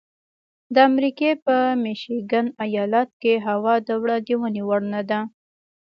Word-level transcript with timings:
د 0.73 0.75
امریکې 0.89 1.29
په 1.45 1.55
میشیګن 1.83 2.45
ایالت 2.65 3.09
کې 3.21 3.33
هوا 3.47 3.73
د 3.87 3.89
وړاندوینې 4.01 4.61
وړ 4.65 4.81
نه 4.93 5.01
ده. 5.09 5.19